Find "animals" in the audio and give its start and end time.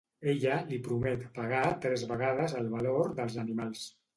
3.47-3.89